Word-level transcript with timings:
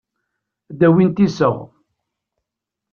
Ad 0.71 0.75
d-awint 0.79 1.23
iseɣ. 1.25 1.57